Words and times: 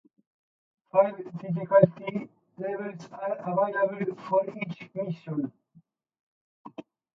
Five 0.91 1.17
difficulty 1.39 2.27
levels 2.57 3.07
are 3.11 3.35
available 3.35 4.15
for 4.27 4.41
each 4.49 4.89
mission. 4.95 5.51